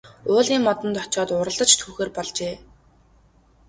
[0.31, 2.55] Уулын модонд очоод уралдаж түүхээр болжээ.